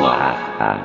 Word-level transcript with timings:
selatan. 0.00 0.80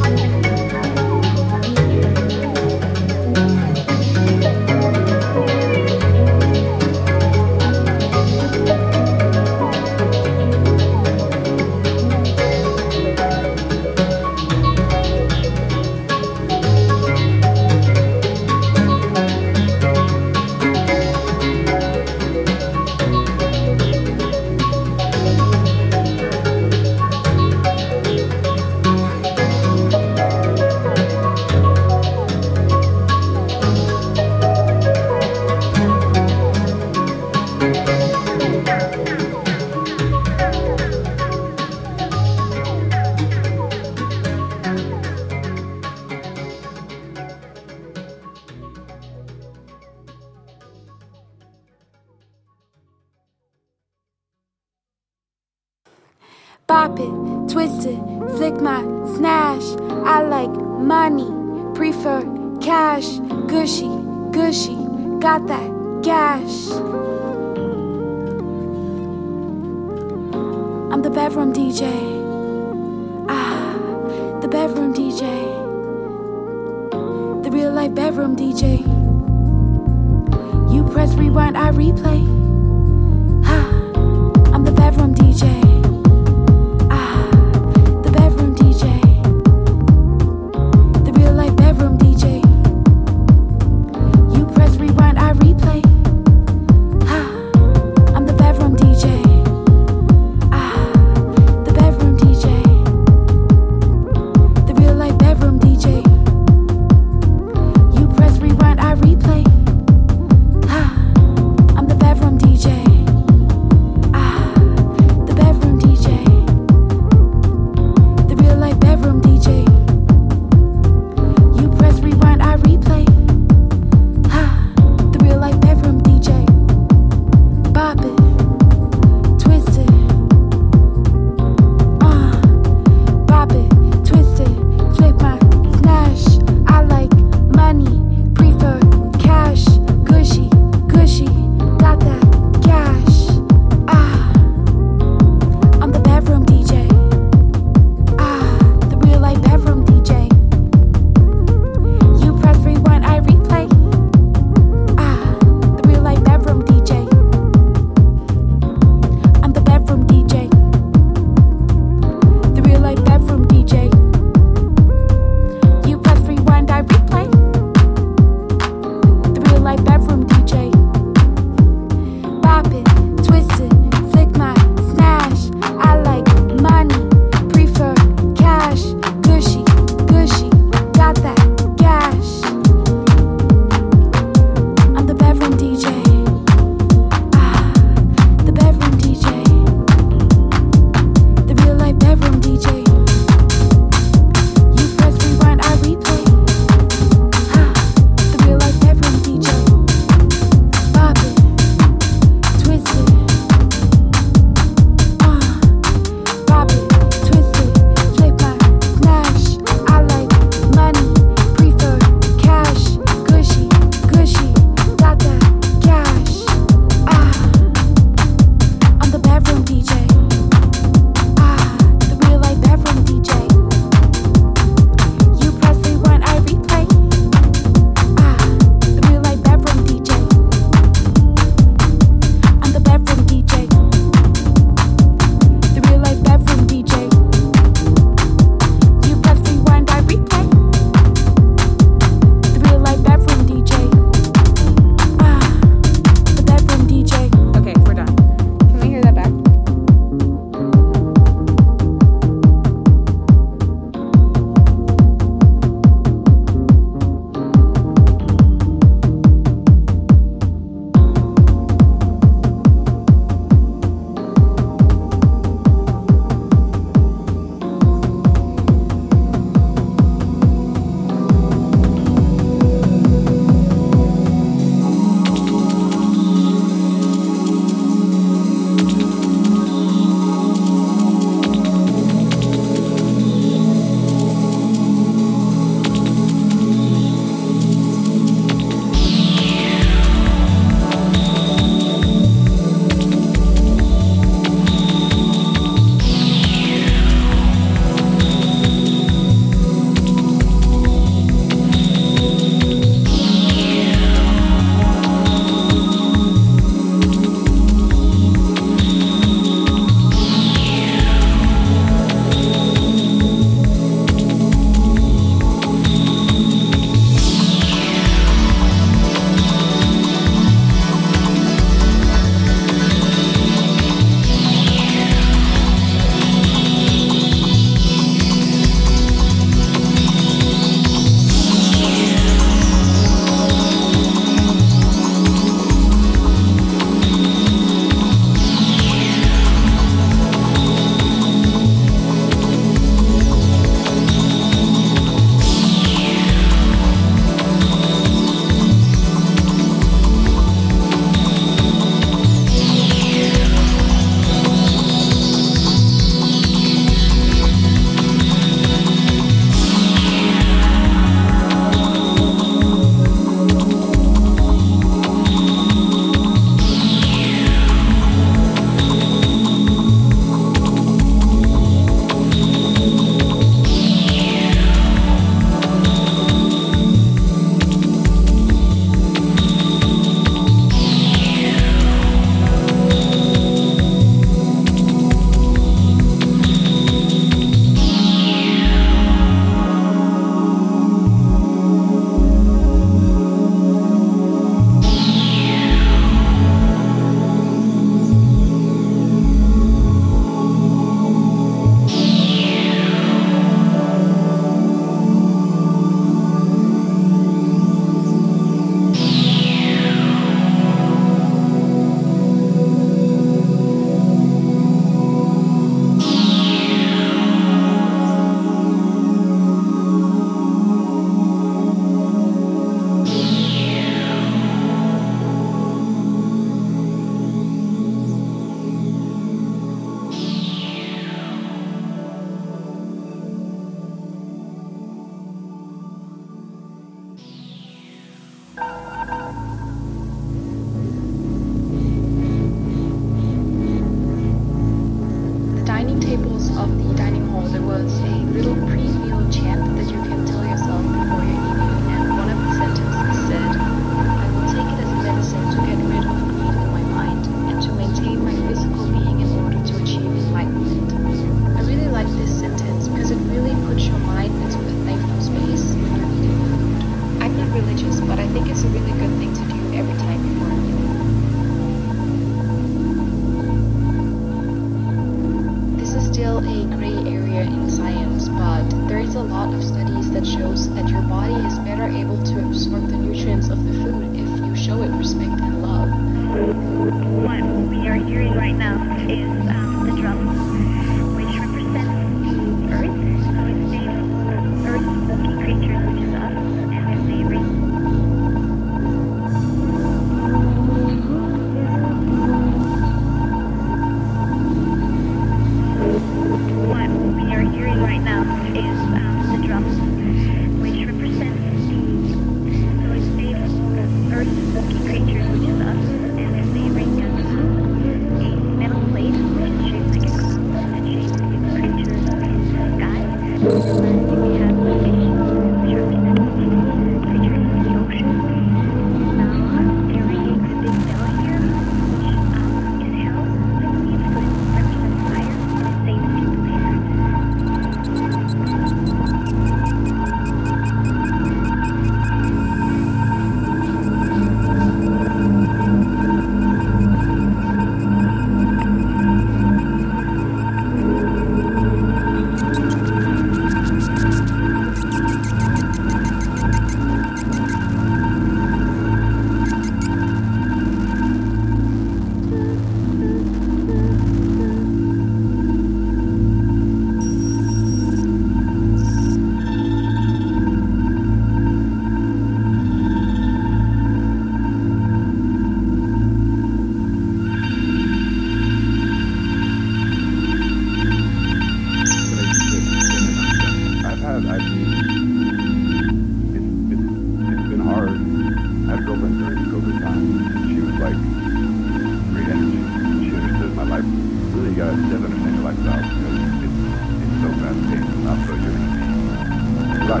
I 599.90 600.00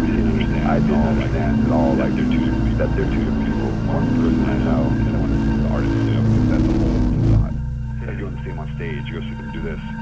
didn't 0.00 0.32
understand. 0.32 0.66
I 0.66 0.80
didn't 0.80 1.18
that 1.32 1.58
at 1.66 1.70
all. 1.70 1.94
Like 1.94 2.14
they're 2.14 2.24
two, 2.24 2.48
people 2.74 3.04
are 3.04 3.12
two 3.12 3.28
people, 3.44 3.68
one 3.92 4.08
person 4.16 4.44
I 4.48 4.56
know, 4.64 4.88
and 4.88 5.20
one 5.20 5.32
the 5.62 5.68
artist. 5.68 5.92
You 5.92 6.14
know, 6.14 6.24
that's 6.48 6.64
the 6.64 6.72
whole 6.78 7.04
see 8.42 8.50
them 8.50 8.58
on 8.58 8.74
stage. 8.76 9.04
You 9.06 9.20
go 9.20 9.26
see 9.26 9.34
them 9.34 9.52
do 9.52 9.60
this. 9.60 9.93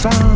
sound 0.00 0.29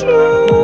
true. 0.00 0.61